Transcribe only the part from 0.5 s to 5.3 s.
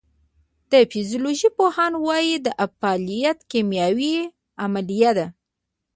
د فزیولوژۍ پوهان وایی دا فعالیت کیمیاوي عملیه ده